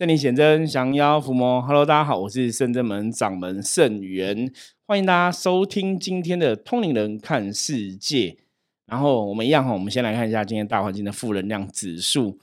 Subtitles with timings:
[0.00, 1.60] 圣灵显真，降妖伏魔。
[1.60, 4.50] Hello，大家好，我是圣真门掌门圣元，
[4.86, 8.38] 欢迎大家收听今天的通灵人看世界。
[8.86, 12.38] 然后我们一样哈，我们先来看一下今天大环境的负能量指数。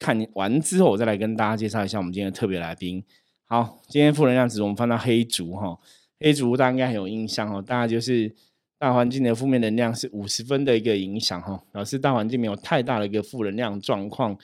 [0.00, 3.04] 看完之后，我再来跟大家介绍一下我们今天的特别来宾。
[3.44, 5.78] 好，今天负能量指数我们放到黑竹哈，
[6.18, 8.34] 黑竹大家应该很有印象哦，大概就是
[8.80, 14.36] 大环境的负面能量是五十分的一个影响哈，表示大环境没有太大的一个负能量状况。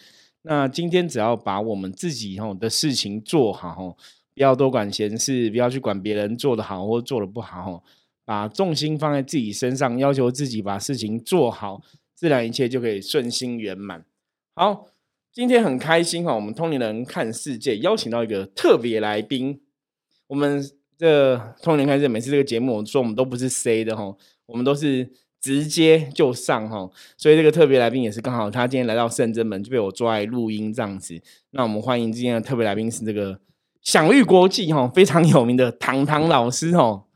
[0.45, 3.97] 那今天只要把我们自己吼的事情做好，
[4.35, 7.85] 不要多管闲事，不要去管别人做的好或做的不好，
[8.25, 11.81] 把重心放在自己身上，要求自己把事情做好，
[12.15, 14.05] 自然一切就可以顺心圆满。
[14.55, 14.89] 好，
[15.33, 19.61] 今天很开心哈，我们通灵人看世界邀请到一个特别来宾。
[20.27, 20.69] 我们
[20.99, 25.09] 这通灵人看世界每次这个节目，我说我们都不是 C 的哈，我们都是。
[25.43, 31.21] 直接就上哈，所以这个特别来宾也是刚好，他今天来到圣真门就被我抓来录音这样子。
[31.51, 33.41] 那我们欢迎今天的特别来宾是这个
[33.83, 37.07] 享誉国际哈非常有名的糖糖老师哦。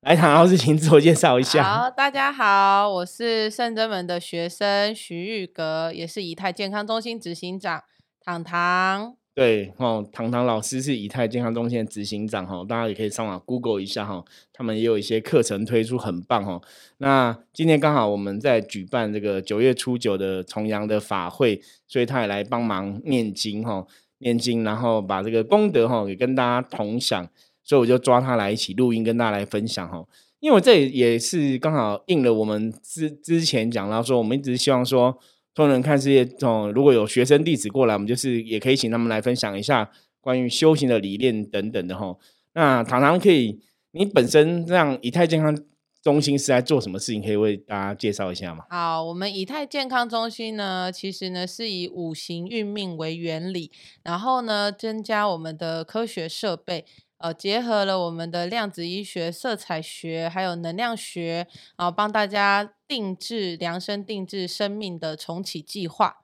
[0.00, 1.62] 来，唐老师，请自我介绍一下。
[1.62, 7.84] 好，大家好，我是圣真门的学生徐玉格，也是以太健康中心执行长
[8.24, 9.19] 糖糖。
[9.32, 16.60] 对，哦，糖糖老师是以太健康中心的执行长，哈，大家也可以上网 Google 一下，哈，他们也有一些课程推出，很棒，哈。
[16.98, 23.86] 那今天刚好我们在举办这个九月初九的重阳的法会，所以他也来帮忙念经，哈，
[24.18, 27.26] 念经，然后把这个功德，哈，给跟大家同享，
[27.62, 30.04] 所以我就抓他来一起录音，跟大家来分享，哈。
[30.40, 35.16] 因为这也是刚好应了我们之之前讲到说，我们一直希望说。
[35.54, 42.16] 通人看世界，哦，如果有学生弟子过来，我们就是也可以请他们来分享一下关于修行的理念等等的哈。
[42.54, 43.60] 那糖糖可以，
[43.92, 45.56] 你本身这样以太健康
[46.02, 47.22] 中心是在做什么事情？
[47.22, 48.64] 可以为大家介绍一下吗？
[48.70, 53.70] 好，我们以太健康中心呢，其实呢是以五行运命为原理，
[54.04, 56.84] 然后呢增加我们的科学设备。
[57.20, 66.22] 呃，结合了我们的量子医学、色彩学，还有能量学，然后帮大家定制量身定制生命的重启计划。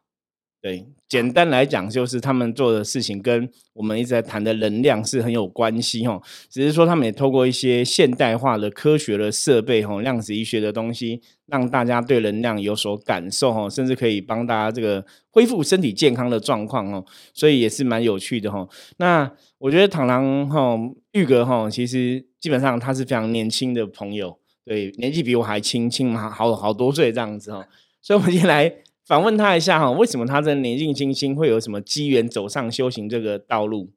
[0.62, 6.21] 对，简单来讲，就是他们做的事情跟我们一直在谈的能量是很有关系哦。
[6.49, 17.05] 只是说，他们也透过一些现代化的科学的设备哈，量子医学的东西，让大家对能量有所感受哦，甚至可以帮大家这个恢复身体健康的状况哦。
[17.33, 18.69] 所以也是蛮有趣的哦。
[18.97, 19.31] 那
[19.66, 20.78] 我觉得螳螂哈
[21.10, 27.66] 玉格哈，其实基本上他是非常年轻的朋友，对，年纪比我还轻轻嘛，好好多岁这样子哈。
[28.00, 28.72] 所以我们先来。
[29.04, 33.93] 访问他一下哈，为什么他这年纪轻轻会有什么机缘走上修行这个道路？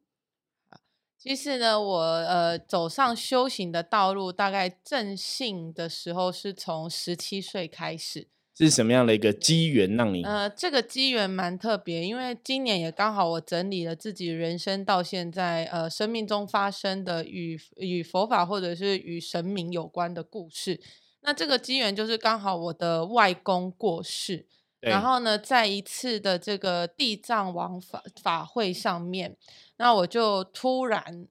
[1.18, 8.28] 其实呢，我呃走上修行的道路，大概正信的时候是从十七岁开始。
[8.66, 10.24] 是什么样的一个机缘让你？
[10.24, 20.80] 呃，这个机缘蛮特别，因为今年也刚好我整理了自己人生到现在呃生命中发生的与与佛法或者是与神明有关的故事。
[21.22, 24.46] 那这个机缘就是刚好我的外公过世。
[24.82, 29.36] 然后呢，在一次的这个地藏王法法会上面，
[29.76, 31.28] 那我就突然，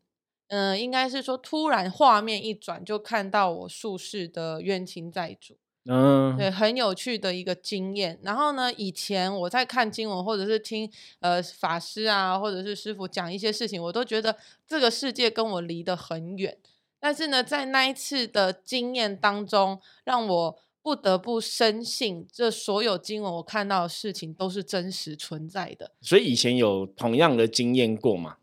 [0.48, 5.56] 嗯，应该是说突然画面一转，就看到我术士的冤亲债主，
[5.88, 8.18] 嗯，对，很有趣的一个经验。
[8.22, 10.90] 然后呢，以前我在看经文或者是听
[11.20, 16.56] 呃法师啊或者是师傅讲一些事情，我都觉得这个世界跟我离得很远。
[17.00, 20.58] 但是呢，在那一次的经验当中，让我。
[20.80, 25.90] 不得不深信，这所有经文我看到的事情都是真实存在的。
[26.00, 28.38] 所以以前有同样的经验过吗？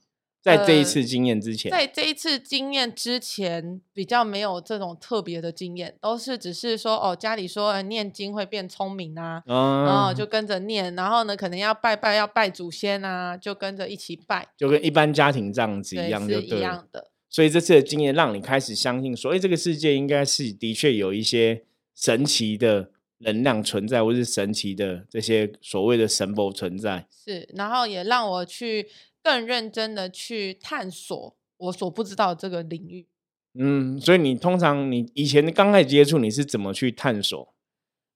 [0.45, 17.09] 在这一次经验之前，在这一次经验之前，比较没有这种特别的经验，都是只是说哦，家里说念经会变聪明啊，然后就跟着念，然后呢，可能要拜拜要拜祖先啊，就跟着一起拜，就跟一般家庭这样子一样，就一样的。
[17.29, 21.63] 所以这次的经验让你开始相信，说哎，这个世界应该是的确有一些。
[21.97, 22.89] 神奇的
[23.19, 28.89] 能量存在，或是神奇的这些所谓的神佛存在，是，然后也让我去
[29.25, 33.07] 更认真的去探索我所不知道这个领域。
[33.57, 37.55] 嗯，所以你通常你以前刚开始接触，你是怎么去探索？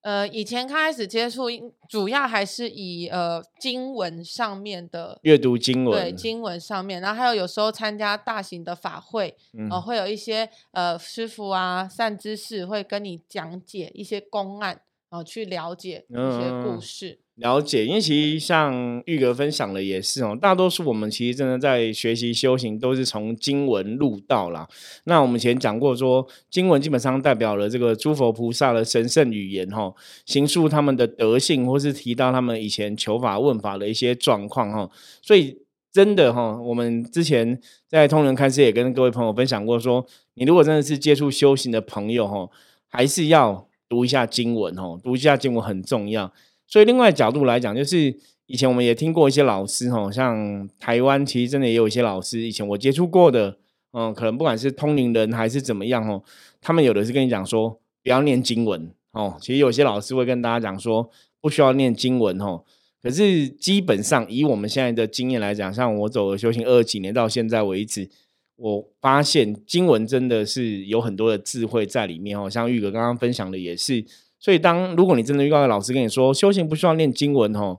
[0.01, 1.45] 呃，以前刚开始接触，
[1.89, 9.35] 主要还是以呃经文上面的阅读经文，对经文上面，然后还有有时候参加大型的法会，
[9.71, 17.19] 呃，会有一些呃师傅啊善知识会跟你讲解一些公案，然后去了解一些故事。
[17.39, 24.68] 了解，因为其实像玉格分享的也是哦，大多数我们其实真的在学习修行，都是从经文入道啦。
[25.06, 29.94] 那我们前讲过说，经文基本上代表了这个诸佛菩萨的神圣语言哈，
[30.25, 34.89] 行述他们的德性，或是提到他们以前求法问法的一些状况哈。
[35.21, 35.57] 所以
[35.94, 37.57] 真的哈，我们之前
[37.88, 42.50] 在通人看世也跟各位朋友分享过，说你如果真的是接触修行的朋友哈，
[42.89, 46.33] 还是要读一下经文哦，读一下经文很重要。
[46.69, 53.57] 所以另外角度来讲，就是以前我们也听过一些老师哈，像台湾其实真的也有一些老师，以前我接触过的，
[53.94, 56.24] 嗯，可能不管是通灵人还是怎么样哦，
[56.62, 61.10] 他们有的是跟你讲说不要念经文哦，其实有些老师会跟大家讲说
[61.42, 62.63] 不需要念经文哦。
[63.01, 68.10] 可是基本上，以我们现在的经验来讲，像我走了修行二几年到现在为止，
[68.57, 72.50] 我发现经文真的是有很多的智慧在里面哦。
[72.50, 74.04] 像玉哥刚刚分享的也是，
[74.39, 77.77] 所以当如果你真的遇到老师跟你说修行不需要念经文哦，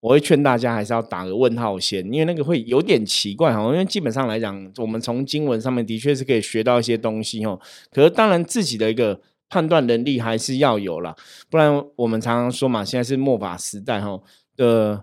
[0.00, 3.62] 我会劝大家还是要打个问号先，因为那个会有点奇怪哈。
[3.64, 7.58] 因为基本上来讲，我们从经文上面的确是可以学到一些东西哦。
[7.90, 9.18] 可是当然自己的一个
[9.48, 11.16] 判断能力还是要有了，
[11.48, 14.20] 不然我们常常说嘛，现在是末法时代哈。
[14.56, 15.02] 的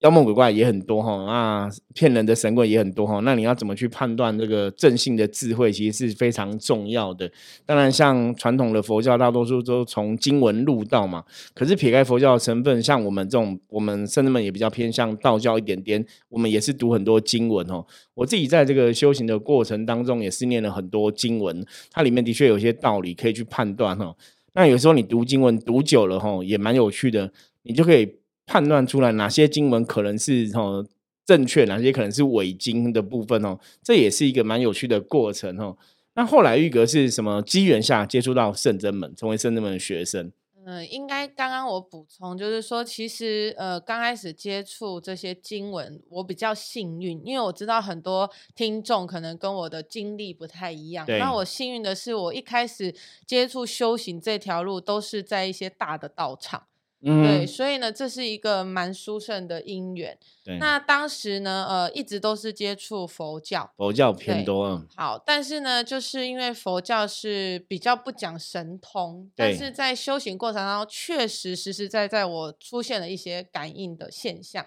[0.00, 7.30] 妖魔鬼怪也很多哈，那骗人的神鬼也很多哈，那你要怎么去判断这个正性的智慧，其实是非常重要的。
[7.66, 11.22] 当然，像传统的佛教，大多数都从经文入道嘛。
[11.52, 17.84] 可是撇开佛教的成分，像我们这种，我们甚至们也比较偏向道教一点点，我们也是读很多经文哦。
[18.14, 24.16] 我自己在这个修行的过程当中，也是念了很多经文，它里面的确有些道理可以去判断哈。
[24.54, 27.30] 那有时候你读经文读久了哈，也蛮有趣的，
[27.64, 28.19] 你就可以。
[28.50, 30.84] 判断出来哪些经文可能是哦
[31.24, 35.76] 正确，哪些可能是伪经的部分哦，这也是一个蛮有趣的过程哦。
[36.14, 40.32] 那后来玉格是什么机缘下接触到圣真门，成为圣真门的学生？
[40.66, 51.06] 嗯，应该刚刚我补充就是说，其实呃刚开始接触这些经文，我比较幸运，因为我知道很多听众可能跟我的经历不太一样。
[51.06, 52.92] 那我幸运的是，我一开始
[53.24, 56.64] 接触修行这条路，都是在一些大的道场。
[57.02, 60.18] 对，所以呢，这是一个蛮殊胜的因缘。
[60.58, 64.86] 那当时呢，呃，一直都是接触佛教，佛教偏多。
[64.94, 74.66] 好，但是呢，就是因为佛教是比较不讲神通，但是在修行过程当中，确实实实在在我出现了一些感应的现象。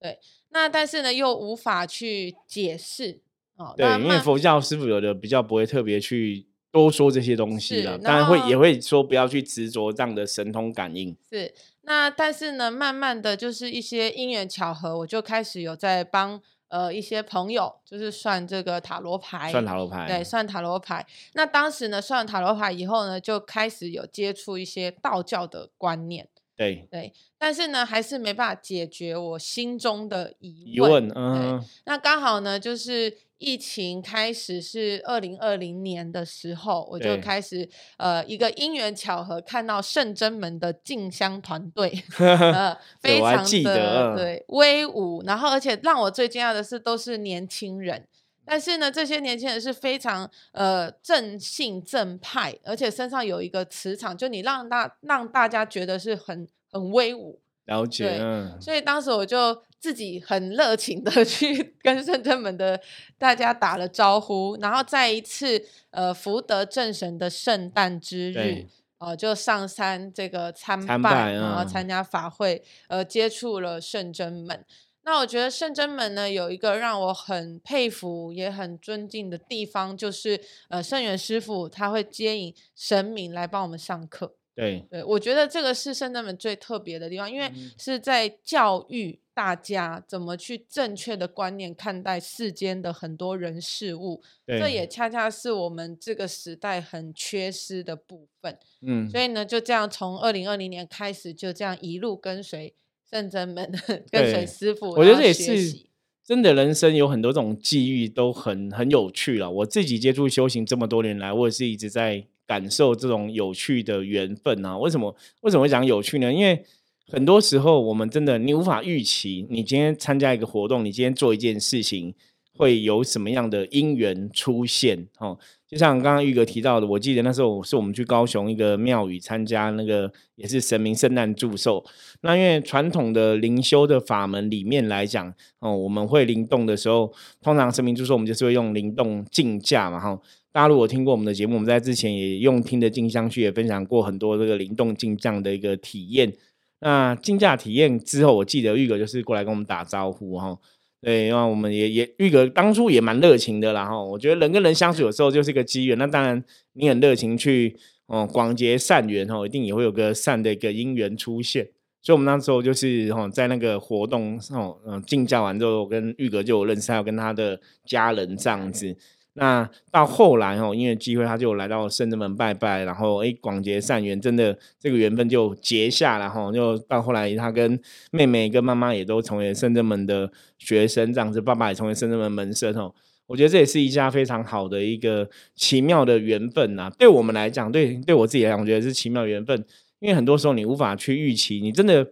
[0.00, 0.18] 对，
[0.48, 3.20] 那但是呢，又无法去解释。
[3.56, 6.47] 哦，对，因为佛教师傅有的比较不会特别去。
[6.70, 11.16] 多说这些东西了，当然会也会说不要去执着这样的神通感应。
[11.30, 21.06] 是，那但是呢，慢慢的就是一些因缘巧合，我就开始有在帮呃一些朋友，就是算这个塔罗牌，算塔罗牌，对，算塔罗牌。
[21.32, 26.28] 那当时呢，算塔罗牌以后呢，就开始有接触一些道教的观念。
[26.58, 26.86] 对。
[26.90, 31.10] 对，但是呢，还是没办法解决我心中的疑问。
[31.14, 48.04] 嗯，那刚好呢，就是疫情开始是二零二零年的时候，我就开始呃一个因缘巧合看到圣真门的静香团队 呃，非常的对威武，然后而且让我最惊讶的是都是年轻人，
[48.48, 56.48] 但是呢，这些年轻人是非常呃正性正派，而且身上有一个磁场，就你让大让大家觉得是很。
[56.70, 58.20] 很威武，了解，
[58.60, 62.78] 所以当时我就自己很热情的 去跟圣真门的
[63.16, 68.66] 大家打了招呼，然后在一次呃福德正神的圣诞之日，
[68.98, 74.62] 呃就上山这个参拜，然后参加法会，呃接触了圣真门。
[75.08, 84.34] 那我觉得圣真门呢有一个让我很佩服也很尊敬的地方，就是呃圣元师傅他会接引神明来帮我们上课。
[84.54, 98.58] 对对，我觉得这个是圣真门最特别的地方，因为是在教育大家怎么去正确的观念看待世间的很多人事物，这也恰恰是我们这个时代很缺失的部分。
[98.82, 102.74] 嗯，所以呢，就这样从二零二零年开始，就这样一路跟随
[103.10, 103.70] 圣真门，
[104.10, 105.86] 跟随师傅，我觉得这也是
[106.24, 109.50] 真的人生有很多种际遇，都很很有趣了。
[109.50, 112.26] 我自己接触修行这么多年来，我也是一直在。
[112.48, 114.78] 感受这种有趣的缘分啊？
[114.78, 116.32] 为什么为什么会讲有趣呢？
[116.32, 116.64] 因为
[117.06, 122.14] 很多时候我们真的你无法预期，你今天参加一个活动，你今天做一件事情
[122.54, 125.38] 会有什么样的因缘出现哦。
[125.68, 131.84] 就像刚刚玉哥提到的，我记得那时候是我们去高雄一个庙宇参加那个也是神明圣诞祝寿。
[132.22, 140.18] 那因为传统的灵修的法门里面来讲哦，我们会灵动的时候，通常神明祝寿我们就是会用灵动竞价嘛哈。
[140.50, 146.32] 大家如果听过我们的节目，我们在之前也用听的静香去也分享过很多这个灵动静降的一个体验。
[146.80, 150.56] 那竞价体验之后，我记得玉哥就是过来跟我们打招呼哈。
[151.00, 154.02] 对，因为我们也也玉哥当初也蛮热情的啦哈。
[154.02, 155.96] 我觉得人跟人相处有时候就是一个机缘。
[155.96, 157.76] 那当然你很热情去
[158.06, 161.68] 哦广结善缘哈，一定也会有个善的一个因缘出现。
[162.02, 168.96] 所以我们那时候就是哈，在那个活动哦，嗯，进教完之后，跟玉哥就有认识，还有跟他的家人这样子。
[169.38, 176.50] 那到后来哦，因为机会，他就来到圣人门拜拜，然后哎，广结善缘，真的这个缘分就结下了哈。
[176.50, 177.80] 就到后来，他跟
[178.10, 182.92] 妹妹跟妈妈也都成为圣人门的学生，这样子，爸爸也成为圣人门门生哦。
[183.26, 186.90] 我觉得这也是一家非常好的一个奇妙的缘分呐。
[186.98, 189.64] 对我们来讲，对对我自己来讲，我觉得是奇妙缘分，
[190.00, 192.04] 因为很多时候你无法去预期，你真的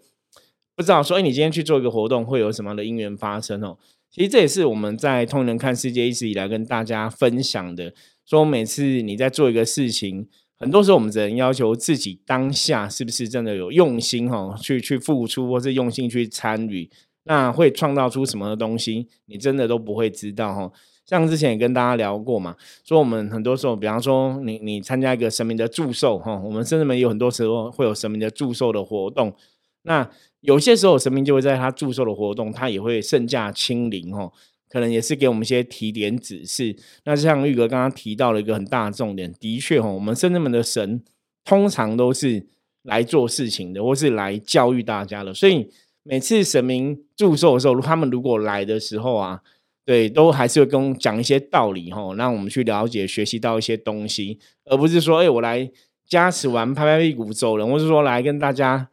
[0.76, 3.78] 不知道说，哎，你今天去做一个活动会有什么样的因缘发生哦。
[4.16, 7.92] 其实这也是我们在通人看世界一直以来跟大家分享的。
[8.24, 10.26] 说每次你在做一个事情，
[10.58, 16.88] 很多时候我们只能要求自己当下是不是真的有用心哈，去去付出，或是用心去参与，
[17.24, 20.72] 那会创造出什么的东西，你真的都不会知道哈。
[21.04, 22.56] 像之前也跟大家聊过嘛，
[22.86, 29.34] 说我们很多时候，比方说你你参加一个神明的祝寿哈，我们甚至们有很多时候会有神明的祝寿的活动，
[29.82, 30.10] 那。
[30.42, 34.30] 有些时候神明就会在他祝寿的活动，他也会圣驾亲临哦，
[34.68, 36.76] 可能也是给我们一些提点指示。
[37.04, 41.02] 那像玉哥刚刚提到了一个很大的重点，的确哦，我们圣人们的神
[41.44, 42.46] 通常都是
[42.82, 45.34] 来做事情的，或是来教育大家的。
[45.34, 45.68] 所以
[46.04, 49.40] 每次神明祝寿的时候，他们如果来的时候啊，
[49.84, 55.68] 对，都还是会跟讲一些道理哈，让我们去了解、学习到一些东西，而不是说，哎，我来
[56.06, 58.88] 加持完拍拍屁股走人，或是说来跟大家。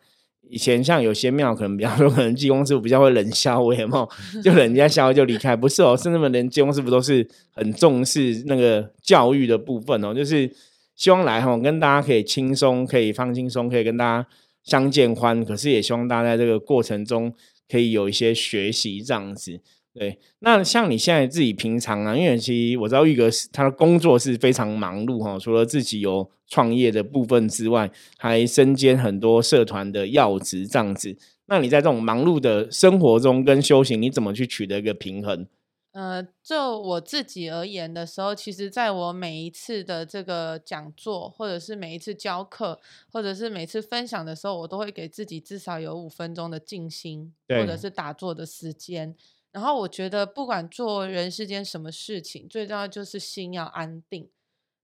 [0.50, 4.08] 以前像有些庙，可能比较说， 可能济公师傅比较会冷笑，我也冇，
[4.44, 5.56] 就人家笑就离开。
[5.56, 10.52] 不是哦，甚至们连济公师傅都是很重视那个教育的部分哦，就是
[10.96, 14.28] 希望来哈，跟大家可以轻松，可以放轻松，可以跟大家
[14.64, 15.44] 相见欢。
[15.44, 17.34] 可是也希望大家在这个过程中
[17.70, 19.60] 可以有一些学习这样子。
[19.94, 31.16] 对，那像你现在自己平常啊，因为其实我知道玉哥是他的工作是非常忙碌哈，除了自己有创业的部分之外，还身兼很多社团的要职这样子。
[31.46, 35.46] 那你在这种忙碌的生活中跟修行，你怎么去取得一个平衡？
[35.92, 42.80] 呃，就我自己而言的时候，其实在我每一次的这个讲座，或者是每一次教课，
[43.12, 49.16] 或者是每次分享的时候，我都会给自己至少有五分钟的静心，或者是打坐的时间。
[49.54, 54.30] 然后我觉得，不管做人世间什么事情，最重要就是心要安定。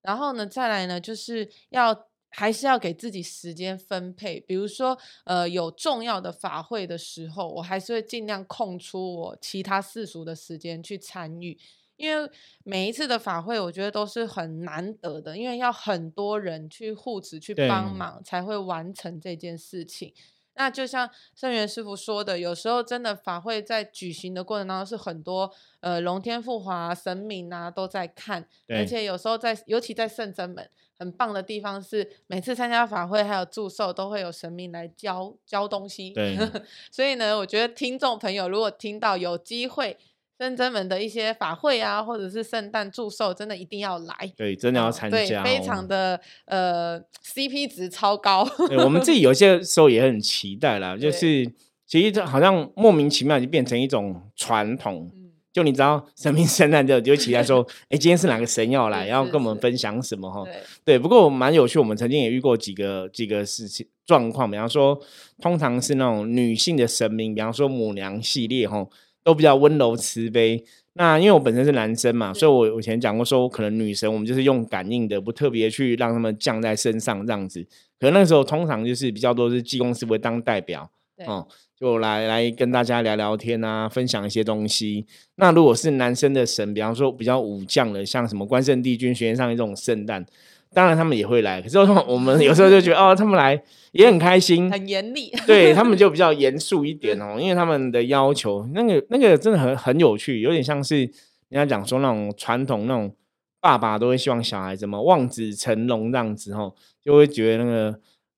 [0.01, 4.39] 然后呢，再来呢，就是要还是要给自己时间分配。
[4.39, 11.57] 比如说，呃，有重要的法会的时候，我还是会尽量空出我其他世俗的时间去参与。
[11.97, 12.31] 因为
[12.63, 20.13] 每一次的法会，我觉得都是很难得的，因为要很多人去护持、去帮忙，才会完成这件事情。
[20.55, 36.11] 那就像圣元师傅说的，有时候真的法会在举行的过程当中，是很多呃龙天护华神明啊都在看，而且有时候在，尤其在圣真门，很棒的地方是每次参加法会还有祝寿，都会有神明来教教东西。
[36.11, 36.37] 对，
[36.91, 39.97] 所以呢，我觉得听众朋友如果听到有机会。
[40.39, 44.15] 圣真门的一些法会啊，或者是圣诞祝寿，真的一定要来。
[44.37, 48.47] 对，真的要参加，非常的呃 CP 值超高。
[48.69, 51.45] 对我们自己有些时候也很期待啦， 就是
[51.85, 55.11] 其实这好像莫名其妙就变成一种传统。
[55.51, 60.45] 就你知道神明圣诞就就期待说，哎，今天是哪个神要 来，要跟我们分享什么哈？
[60.85, 64.97] 对，不过蛮有趣，我们曾经也遇过几个几个事情状况，比方说，
[65.41, 68.87] 通常是那种女性的神明，比方说母娘系列哈。
[69.29, 70.63] 都比较温柔慈悲。
[70.93, 77.63] 那因为我本身是男生嘛，所以我以前讲过说，可能女神我们就是用感应的，不特别去让他们降在身上这样子。
[77.99, 80.89] 可能那时候通常就是比较多是济公师傅当代表，
[81.27, 81.47] 哦，
[81.79, 85.05] 就来来跟大家聊聊天啊，分享一些东西。
[85.35, 90.25] 那如果是男生的神，比方说比较武将的，像什么关圣帝君、玄上这种圣诞。
[90.73, 93.59] 当然他们也会来，可是 我们有时候就觉得哦，他们来
[93.91, 101.09] 也很开心，很严厉，对他们就比较严肃一点哦，因为他们的要求那个那个真的很很有趣，有点像是人
[101.51, 103.13] 家讲说那种传统那种
[103.59, 106.73] 爸爸都会希望小孩怎么望子成龙这样子哦，
[107.03, 107.91] 就会觉得那个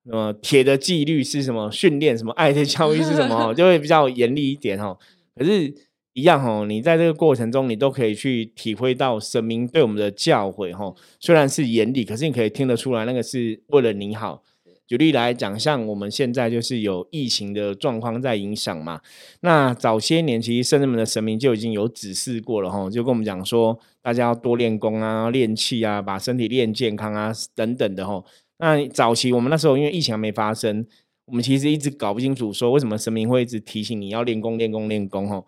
[0.05, 4.97] 什么铁的纪律是什么训练，什么爱的教育是什么， 就会比较严厉一点哦，
[5.35, 5.73] 可是。
[6.13, 10.93] 一样哦，你在这个过程中，你都可以去体会到神明对我们的教诲哈。
[11.19, 14.43] 虽然是严厉，可是你可以听得出来，那个是为了你好。
[14.87, 18.99] 举例来讲，像我们现在就是有疫情的状况在影响嘛。
[19.39, 28.21] 那早些年其实圣人们的神明就已经有指示过了哈，就跟我们讲说，大家要多练功啊、练气啊，把身体练健康啊等等的哈。
[28.57, 30.85] 那早期我们那时候因为疫情还没发生，
[31.23, 35.41] 我们其实一直搞不清楚说为什么神明会一直提醒你要练功、练功、练功哈。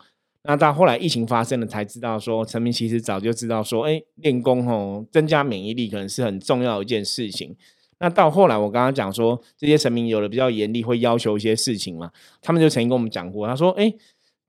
[0.45, 7.55] 那到后来疫情发生了，才知道说陈明其实早就知道说，哎，练功吼增加免疫力可能是很重要的一件事情。
[8.00, 13.93] 那到后来，我刚刚讲说，这些神明有了比较严厉，会要求一些事情嘛，他们就曾经跟我们讲过，他说：“哎，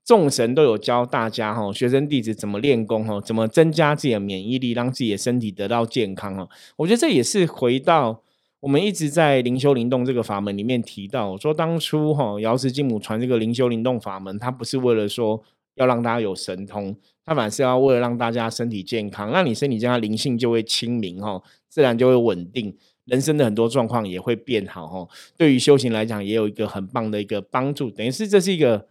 [0.03, 8.21] 众神都有教大家哈，学生弟子怎么练功哈，怎么增加自己的免疫力，让自己的身体得到健康哈。”我觉得这也是回到
[8.59, 15.41] 我们一直在灵修灵动这个法门里面提到，说当初哈瑶池金母传这个灵修灵动法门，它不是为了说
[15.75, 22.75] 要让大家有神通，它反而是要为了让大家身体健康，让你身体健康，灵性就会清明哈，自然就会稳定。
[23.05, 28.87] 人生的很多状况也会变好哈，对于修行来讲，也有一个很棒的一个帮助，等于是这是一个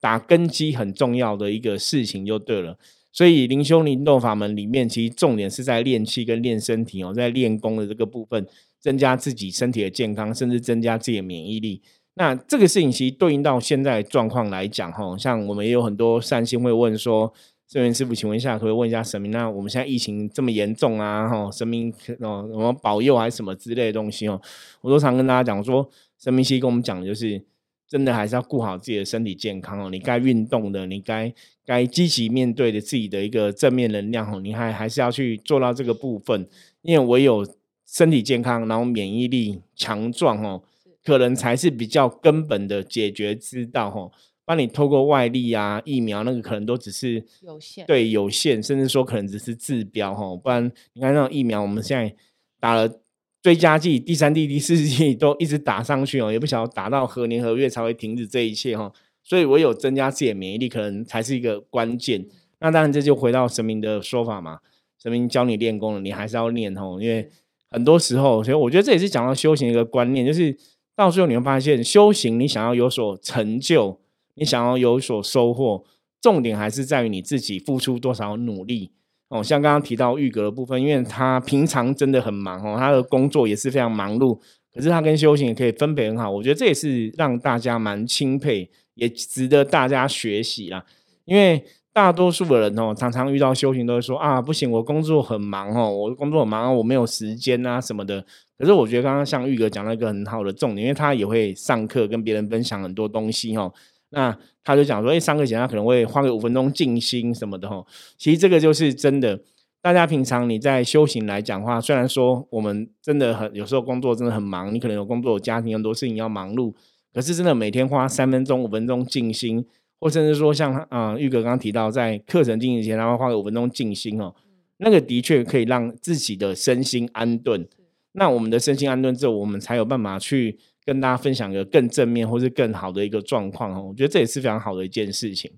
[0.00, 2.78] 打根基很重要的一个事情就对了。
[3.12, 8.46] 所以灵修灵动法门里面，其实重点是在练气跟练身体哦，在练功的这个部分，
[8.78, 11.82] 增加自己身体的健康，甚至增加自己的免疫力。
[12.14, 17.32] 那这个事情其实对应到现在状况来讲哈，像我们也有很多善心会问说。
[17.72, 19.30] 这位师傅，请问一下，可不可以问一下神明？
[19.30, 21.88] 那我们现在疫情这么严重啊，哈，神明
[22.18, 24.42] 哦，什么保佑还是什么之类的东西哦？
[24.80, 25.88] 我都常跟大家讲说，
[26.18, 27.40] 神明其实跟我们讲的就是，
[27.86, 29.88] 真的还是要顾好自己的身体健康哦。
[29.88, 31.32] 你该运动的，你该
[31.64, 36.48] 该积极面对的自己的一个正面能量哦，你还还是要去做到这个部分，
[36.82, 37.46] 因为唯有
[37.86, 40.60] 身体健康，然后免疫力强壮哦，
[41.04, 44.10] 可能才是比较根本的解决之道哦。
[44.44, 50.34] 帮你透过外力啊，疫苗那个可能都只是有限，对有限，甚至说可能只是治标哈。
[50.36, 50.64] 不然
[50.94, 52.12] 你看那种疫苗，我们现在
[52.58, 53.00] 打了
[53.40, 58.92] 追加剂、第三剂、第四剂都一直打上去哦，也不晓得打到何年何月才会停止这一切哈。
[59.22, 62.26] 所以唯有增加自己的免疫力，可能才是一个关键。
[62.58, 64.58] 那当然这就回到神明的说法嘛，
[65.00, 66.98] 神明教你练功了，你还是要练哦。
[67.00, 67.30] 因为
[67.70, 70.56] 很多时候，所以我觉得这也是讲到修行一个观念，就是
[71.00, 73.98] 到最后你会发现，修行你想要有所成就。
[74.36, 75.84] 你想要有所收获，
[76.18, 78.90] 重点还是在于你自己付出多少努力
[79.28, 79.42] 哦。
[79.42, 84.38] 像刚刚提到玉格的部分，因为他平常真的很忙哦，他的工作也是非常忙碌，
[84.72, 86.30] 可是他跟修行也可以分配很好。
[86.30, 90.86] 我觉得这也是让大家蛮钦佩，也值得大家学习啦。
[91.26, 91.62] 因为
[92.00, 98.24] 大多数的人哦，常常遇到修行都会说啊，不行，我工作很忙哦，我工作很忙，我没有时间啊什么的。
[98.58, 103.70] 可是我觉得刚刚像玉哥讲了一个很好的重点，因为他也会上课跟别人分享很多东西哦。
[104.08, 107.84] 那他就讲说，哎，上课前他可能会花个五分钟静心什么的哦。
[108.16, 109.38] 其实这个就是真的。
[109.82, 116.72] 大家平常你在修行来讲话，虽然说我们真的很有时候工作真的很忙，你可能有工作、有家庭很多事情要忙碌，
[117.14, 119.64] 可是真的每天花三分钟、五分钟静心，
[120.00, 124.34] 或甚至说像啊玉哥刚刚提到，在课程进行前，他会花个五分钟静心哦，
[124.78, 127.68] 那个的确可以让自己的身心安顿。
[128.12, 130.58] 那我们的身心安顿之后，我们才有办法去。
[130.82, 135.48] 跟大家分享一个更正面或是更好的一个状况哦，我觉得这也是非常好的一件事情。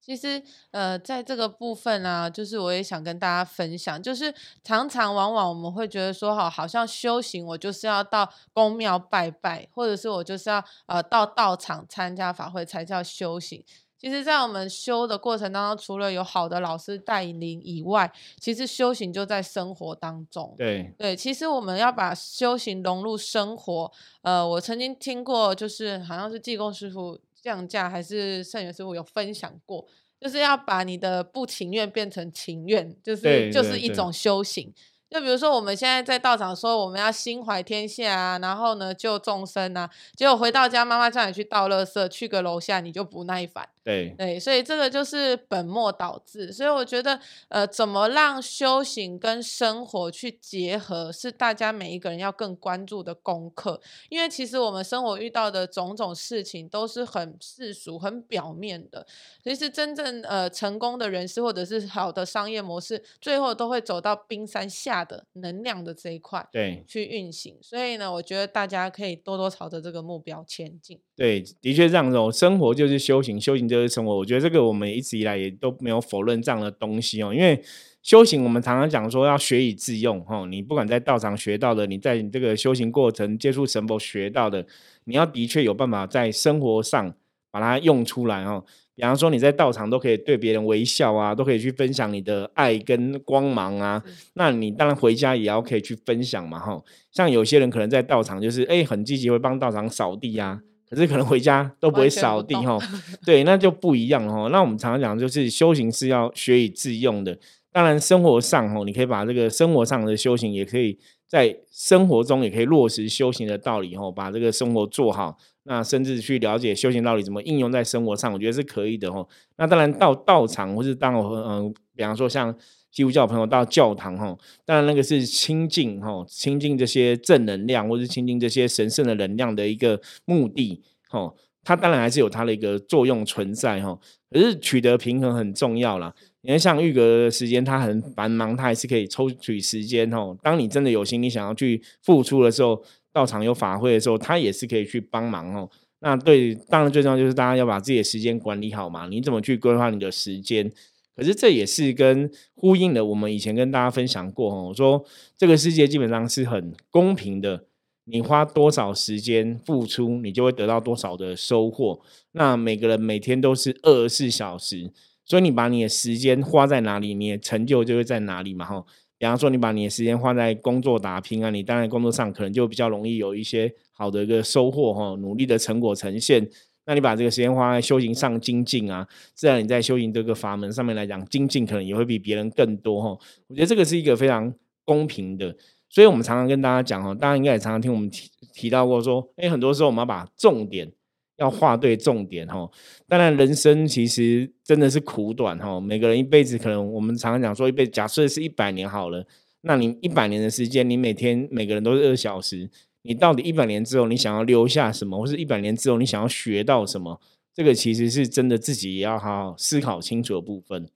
[0.00, 4.34] 其实，呃，在这个部分啊，就是我也想跟大家分享，就是
[4.64, 13.62] 常常往往我们会觉得说，哈，好像修行我就是要到宫庙拜拜，或者是我就是要呃到道场参加法会才叫修行。
[13.98, 20.54] 其实，在我们修的过程当中，除了有好的老师带领以外，其实修行就在生活当中。
[20.56, 23.92] 对对，其实我们要把修行融入生活。
[24.22, 29.86] 呃，我曾经听过，就是好像是济公师傅降价，还是圣元师傅有分享过，
[30.20, 34.72] 就是要把你的不情愿变成情愿，就是就是一种修行。
[35.08, 43.68] 就比如说，我们现在在道场说我们要心怀天下啊，然后呢救众生啊，结果回到家，妈妈叫你去倒垃圾，去个楼下你就不耐烦。
[43.82, 46.52] 对对，所以这个就是本末倒置。
[46.52, 53.80] 所以我觉得，呃，怎么让修行跟生活去结合，是大家每一个人要更关注的功课。
[54.10, 59.06] 因为其实我们生活遇到的种种事情都是很世俗、很表面的。
[59.42, 67.56] 其实真正呃成功的人士或者是好的商业模式，最后都会走到冰山下的能量的这一块对去运行。
[67.62, 71.00] 所以呢，我觉得大家可以多多朝着这个目标前进。
[71.20, 72.32] 对，的确这样子哦。
[72.32, 74.16] 生活就是修行，修行就是生活。
[74.16, 77.30] 我觉得这个我们一直以来也都没有否认这样的东西哦。
[77.30, 77.62] 因为
[78.02, 80.46] 修行，我们常常讲说要学以致用哦。
[80.46, 84.64] 你不管在道场学到的，你在你这个修行过程接触神佛学到的，
[85.04, 87.14] 你要的确有办法在生活上
[87.50, 88.64] 把它用出来哦。
[88.94, 94.02] 比方说你在道场都可以对别人微笑啊，都可以去分享你的爱跟光芒啊。
[94.32, 96.82] 那你当然回家也要可以去分享嘛哈。
[97.12, 100.62] 像有些人可能在道场就是哎很积极，会帮道场扫地啊。
[100.90, 102.76] 可是可能回家都不会扫地哈，
[103.24, 104.48] 对，那就不一样哈。
[104.50, 107.38] 那我们常常讲，就是修行是要学以致用的。
[107.72, 110.98] 当然，生活上哈，你可以把这个生活上的修行，也可以
[111.28, 119.24] 在生活中也可以落实修行的道理哈，把这个生活做好，那甚至去了解修行道理怎么应用在生活上，我觉得是可以的哈。
[119.56, 122.52] 那当然到道场或是当我嗯，比方说像
[122.90, 131.32] 基督教朋友到教堂哈，当然那个是亲近哈，亲近这些正能量或是亲近这些神圣的能量的一个目的哈。
[131.62, 133.98] 它当然还是有它的一个作用存在哈，
[134.30, 136.12] 可是取得平衡很重要啦。
[136.40, 140.34] 你看像玉格的时间，他很繁忙，他还是可以抽取时间哦。
[140.42, 145.68] 当你真的有心，你想要去付出的时候，到场有法会的时候，他也是可以去帮忙哦。
[145.98, 149.06] 那对，当然最重要就是大家要把自己的时间管理好嘛。
[149.06, 150.72] 你怎么去规划你的时间？
[151.20, 155.04] 可是这也是跟呼应了我们以前跟大家分享过哦，说
[155.36, 157.66] 这个世界基本上是很公平的。
[158.04, 162.00] 你花多少时间付出，你就会得到多少的收获。
[162.32, 164.90] 那每个人每天都是二十四小时，
[165.26, 168.64] 所以你把你的时间花在哪里，你的成就就会在哪里嘛。
[168.64, 168.82] 哈，
[169.18, 176.48] 比方说你把你的时间花在工作打拼啊，你当然工作上可能就比较容易有一些好的一个收获哈，努力的成果呈现。
[176.90, 183.10] 那你把这个时间花在修行上精进啊，自然你在修行这个法门上面来讲，精进可能也会比别人更多哈。
[183.46, 184.52] 我觉得这个是一个非常
[184.84, 185.54] 公平的。
[185.88, 190.90] 所以，我们常常跟大家讲哦，大家应该也常常听我们提提到过，说，哎，很多时候我们要把重点
[191.36, 192.68] 要画对重点哈。
[193.06, 195.78] 当然，人生其实真的是苦短哈。
[195.78, 199.24] 每个人一辈子可能，我们常常讲说，一辈子假设是一百年好了，
[199.60, 202.68] 那你一百年的时间，你每天每个人都是二小时，
[203.02, 207.20] 你到底一百年之后，你想要留下什么，或是一百年之后你想要学到什么？
[207.54, 210.88] 这个其实是真的自己也要好好思考清楚的部分。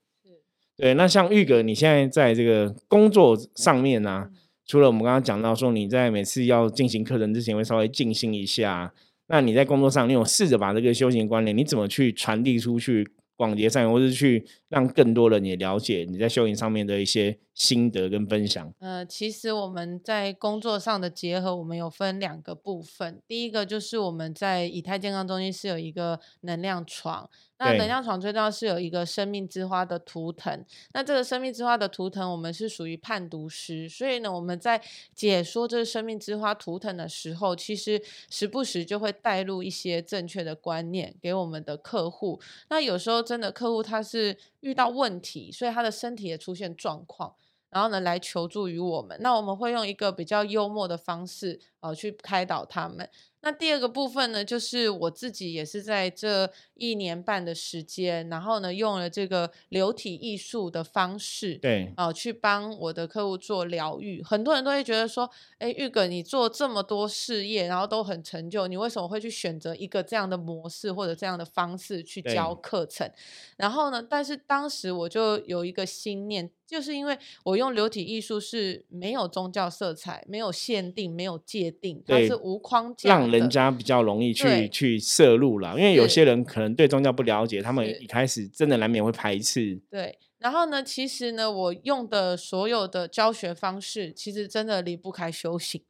[0.77, 0.95] 对。
[0.95, 4.29] 那像玉哥，你现在在这个工作上面呢？
[4.67, 8.95] 除了我们刚刚讲到说你在每次要进行课程之前会稍微静心一下，
[9.27, 13.07] 那你在工作上你有试着把这个修行观念你怎么去传递出去，
[13.45, 18.73] 广结善缘，或是去让更多人也了解你在修行上面的一些心得跟分享？
[18.79, 27.29] 呃，其实我们在工作上的结合，我们有分两个部分，第一个就是我们在以太健康中心是有一个能量床。
[27.65, 34.81] 那能量床最重要是有一个生命之花的图腾，那这个生命之花的图腾，我们是属于判读师，所以呢，我们在
[35.15, 42.39] 解说这个生命之花图腾的时候，其实时不时就会带入一些正确的观念给我们的客户。
[42.69, 47.35] 那有时候真的客户他是遇到问题，所以他的身体也出现状况。
[47.71, 49.19] 然后呢，来求助于我们。
[49.21, 53.07] 那我们会用一个比较幽默的方式，呃，去开导他们。
[53.43, 64.23] 那第二个部分呢，就是我自己也是在这一年半的时间，然后呢，用了这个流体艺术的方式，对，哦，去帮我的客户做疗愈。
[64.23, 73.11] 很多人都会觉得说，哎，玉哥，你做这么多事业，然后都很成就，你为什么会去选择一个这样的模式或者这样的方式去教课程？
[73.59, 76.51] 然后呢，但是当时我就有一个心念。
[76.67, 85.79] 就是因为我用流体艺术是没有宗教色彩、没有限定、没有界定，它是无框架，让人家比较容易去去摄入了。
[85.79, 89.81] 因为有些人可能对宗教不了解，他们一开始真的难免会排斥。
[89.91, 95.83] 对，然后呢，其实呢，我用的所有的教学方式，其实真的离不开修行。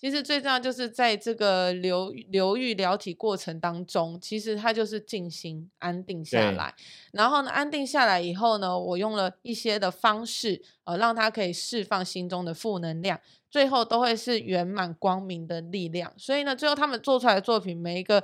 [0.00, 6.72] 其实最重要就是在这个流流域疗体过程当中，其实它就是静心安定下来。
[7.10, 16.12] 然后呢，安定下来以后呢，我用了一些的方式，呃，让它可以释放心中的负能量，最后都会是圆满光明的力量。
[16.16, 18.22] 所以呢，最后他们做出来的作品，每一个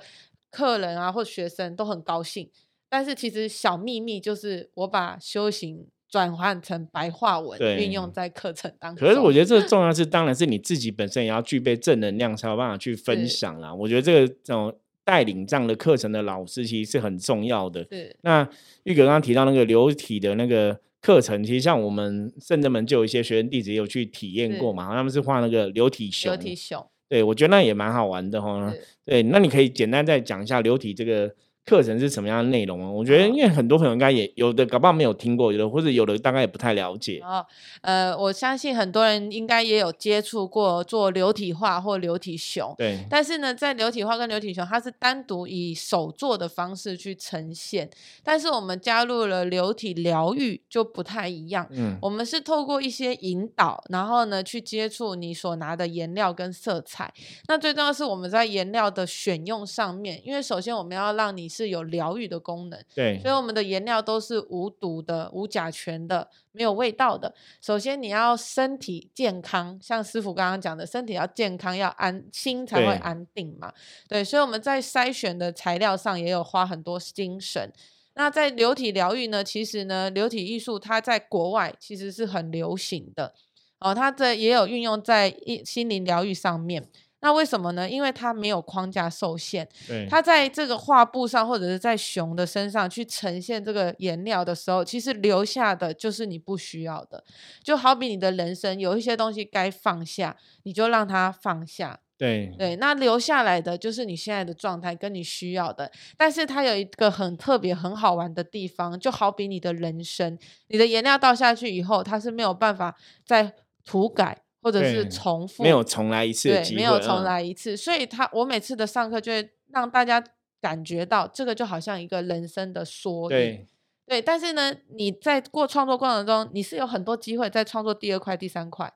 [0.52, 2.48] 客人啊或学生都很高兴。
[2.88, 5.88] 但是其实小秘密就是我把修行。
[6.14, 9.04] 转换成白话文，运用在课程当中。
[9.04, 13.74] 可是我觉得这个重要是，当然是你自己本身也要具备正能量，才有办法去分享啦。
[13.74, 14.72] 我觉得这个这种
[15.02, 17.84] 带领这样的课程的老师，其实是很重要的。
[17.90, 18.14] 是。
[18.20, 18.48] 那
[18.84, 26.30] 玉哥刚刚提到那个流体的那个课程，其实像我们圣正门就有一些学生弟子也有去体验过嘛，他们是画那个流体熊。
[26.30, 26.86] 流体熊。
[27.08, 28.72] 对，我觉得那也蛮好玩的哈。
[29.04, 31.34] 对，那你可以简单再讲一下流体这个。
[31.66, 32.90] 课程是什么样的内容啊？
[32.90, 37.20] 我觉得，因为很多朋友应该也有的，搞不好没有听过，有的或者有的大概也不太了解。
[37.22, 37.42] 哦，
[37.80, 42.74] 呃，我相信很多人应该也有接触过做流体画或流体熊。
[42.76, 42.98] 对。
[43.08, 47.88] 但是呢，在流体画跟流体熊，它是单独以手做的方式去呈现。
[48.22, 51.66] 但是我们加入了流体疗愈，就不太一样。
[51.70, 51.96] 嗯。
[52.02, 57.10] 我们是透过一些引导，然后呢，去接触你所拿的颜料跟色彩。
[57.48, 61.48] 那最重要是我们在颜料的选用上面，因为首先我们要让你。
[61.54, 67.32] 是有疗愈的功能，对，所以我们的颜料都是无毒的、无甲醛的、没有味道的。
[67.60, 73.72] 首先你要身体健康，像师傅刚刚讲的，身体要健康，要安心才会安定嘛。
[74.08, 77.72] 对，所以我们在筛选的材料上也有花很多精神。
[78.14, 83.32] 那在流体疗愈呢，其实呢，流体艺术它在国外其实是很流行的
[83.80, 86.88] 哦，它这也有运用在一心灵疗愈上面。
[87.24, 87.88] 那为什么呢？
[87.88, 97.24] 因为它没有框架受限，对，它在这个画布上或者是在熊的身上去呈现这个颜料的时候，其实留下的就是你不需要的。
[97.62, 101.98] 就好比你的人生有一些东西该放下，你就让它放下。
[102.18, 105.90] 对对，那留下来的就是你现在的状态跟你需要的。
[106.16, 114.43] 但是它有一个很特别、很好玩的地方，就好比你的人生，你的颜料倒下去以后，它是没有办法再涂改。
[114.64, 120.24] 或者是重复，没有重来一次的机会，没有重来一次，所以他我每次的上课就会让大家
[120.58, 123.68] 感觉到这个就好像一个人生的缩影，对
[124.06, 124.22] 对。
[124.22, 128.90] 但是呢，你在过创作过程中，你是有很多机会在创作第二块、第三块，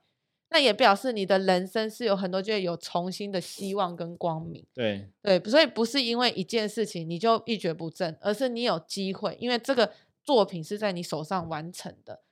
[0.48, 5.38] 那也表示你的人生是有很多就会有重新的希望跟光明，对对。
[5.50, 9.92] 所以不是因为一件事情你就一蹶不振，而是你有机会，因为这个
[10.24, 12.22] 作品是在你手上完成的。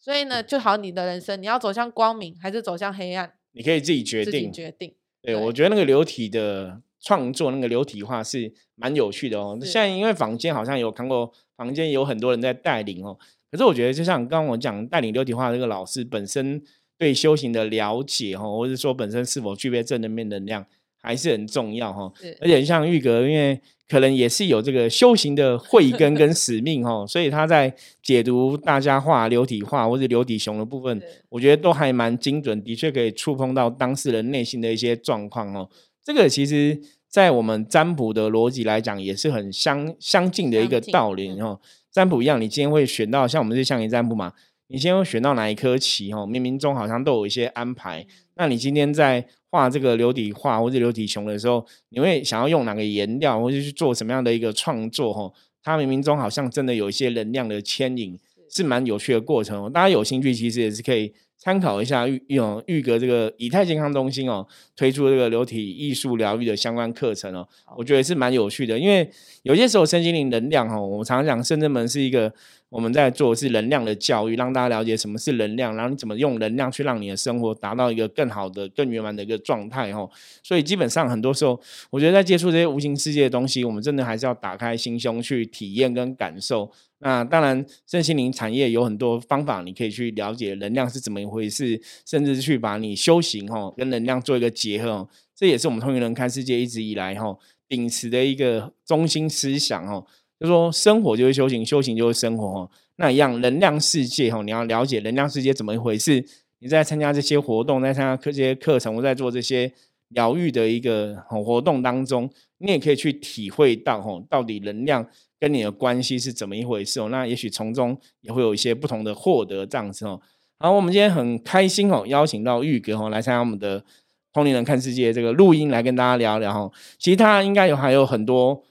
[0.00, 3.34] 所以呢，就好你的人生，你要走向光明还是走向黑暗？
[3.52, 4.32] 你可以自己决定。
[4.32, 4.94] 自己决定。
[5.20, 9.58] 对，我觉得那个流体的创作，那个流体化是蛮有趣的哦。
[9.60, 13.18] 现在因为坊间好像有看过，坊间有很多人在带领哦。
[13.50, 16.62] 可是我觉得，就像刚刚我讲，带领流体化这个老师本身
[16.96, 20.64] 对修行的了解哈，或者说本身是否具备正能面能量。
[21.00, 35.68] 还是很重要哈，而且像玉格，因为可能也是有这个修行的慧根跟使命哈，所以他在解读大家画、流体画或者流体熊的部分，我觉得都还蛮精准，的确可以触碰到当事人内心的一些状况哦。
[36.04, 41.60] 这个其实，在我们占卜的逻辑来讲，也是很相相近的一个道理哦。
[41.90, 44.32] 占卜一样，你今天会选到像我们是象棋占卜嘛？
[44.72, 46.24] 你今天会选到哪一颗棋哦？
[46.24, 48.06] 冥冥中好像都有一些安排。
[48.36, 55.12] 那你今天在画这个流体画或者流体熊的时候，你会想要用哪个颜料，或者去做什么样的一个创作？
[55.12, 58.16] 哈，它冥冥中好像真的有一些能量的牵引，
[58.50, 59.70] 是蛮有趣的过程哦。
[59.70, 67.46] 大家有兴趣，其实也是可以参考一下玉用玉格这个以太健康中心哦推出这个流体艺术疗愈的相关课程哦，
[67.78, 68.78] 我觉得是蛮有趣的。
[68.78, 69.10] 因为
[69.44, 72.32] 有些时候身心灵能量哦，我们常常讲圣正门是一个。
[72.70, 80.08] 我们在做的是能量的教育，让大家了解什么是能量，然后你怎么用能量去让你的生活达到一个更好的、更圆满的一个状态哦。
[80.40, 81.60] 所以基本上很多时候，
[81.90, 86.70] 我觉得在接触这些无形世界的东西，我们真的还是要打开心胸去体验跟感受。
[87.02, 95.08] 那当然，身心灵产业有很多方法，你可以去了解能量是怎么一回事，甚至去把你修行哈跟能量做一个结合哦。
[95.34, 97.34] 这也是我们通灵人看世界一直以来哈
[97.66, 100.06] 秉持的一个中心思想哦。
[100.38, 102.70] 就说生活就是修行，修行就是生活哦。
[102.96, 106.22] 那一样能量世界哈，你要了解能量世界怎么一回事。
[106.58, 109.72] 你在参加这些活动，在参加这些课程，我在做这些
[110.08, 112.28] 疗愈的一个活动当中，
[112.60, 115.04] 你也可以去体会到哈，到底能量
[115.38, 117.08] 跟你的关系是怎么一回事哦。
[117.10, 120.20] 那也许从中也会有一些不同的获得这样子哦。
[120.58, 123.84] 好，我们今天很开心哦，邀请到玉哥哦来参加我们的
[124.32, 126.70] 通灵人看世界这个录音，来跟大家聊聊哈。
[126.98, 128.62] 其实他应该有还有很多。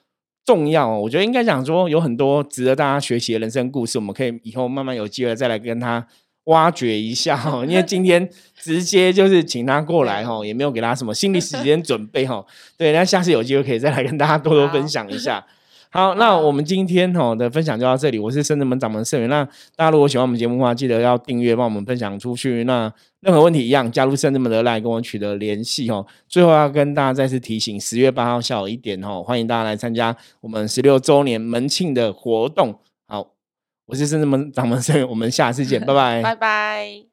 [0.45, 6.07] 重要，我觉得应该讲说有很多值得大家学习的人生故事，我们可以以后慢慢有机会再来跟他
[6.49, 7.63] 挖掘一下哈。
[7.65, 12.45] 因为今天直接就是请他过来哈，也没有给他什么心理时间准备哈。
[12.77, 15.43] 对，那下次有机会可以再来跟大家多多分享一下。
[15.91, 18.19] 好，那我们今天哈的分享就到这里。
[18.19, 19.27] 我是深圳门掌门圣元。
[19.27, 19.43] 那
[19.75, 22.63] 大家如果喜欢我们节目的话，记得要订阅，帮我们分享出去。
[22.65, 26.05] 那任何问题一样，加入深圳门的来跟我取得联系哦。
[26.27, 32.79] 最后要跟大家再次提醒，十月八号下午一点哦，欢迎大家来参加我们十六周年门庆的活动。
[33.89, 37.08] 我是深圳门掌门盛元，我们下次见，拜拜，拜拜。